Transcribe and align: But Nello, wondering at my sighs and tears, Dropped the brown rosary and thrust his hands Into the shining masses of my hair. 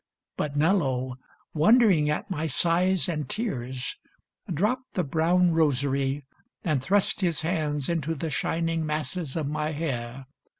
But 0.35 0.57
Nello, 0.57 1.19
wondering 1.53 2.09
at 2.09 2.27
my 2.31 2.47
sighs 2.47 3.07
and 3.07 3.29
tears, 3.29 3.97
Dropped 4.51 4.95
the 4.95 5.03
brown 5.03 5.51
rosary 5.51 6.25
and 6.63 6.81
thrust 6.81 7.21
his 7.21 7.41
hands 7.41 7.87
Into 7.87 8.15
the 8.15 8.31
shining 8.31 8.83
masses 8.83 9.35
of 9.35 9.45
my 9.47 9.73
hair. 9.73 10.25